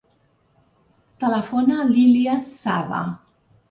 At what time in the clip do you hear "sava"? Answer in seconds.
2.67-3.09